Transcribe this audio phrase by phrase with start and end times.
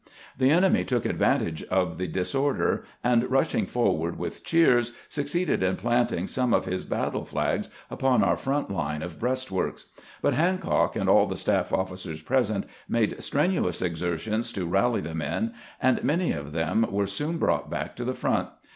[0.35, 5.75] The enemy took advantage of the disorder, and, rushing for ward with cheers, succeeded in
[5.75, 9.85] planting some of his battle flags upon our front line of breastworks;
[10.19, 15.13] but Hancock and all the staff officers present made strenu ous exertions to rally the
[15.13, 18.49] men, and many of them were soon brought back to the front.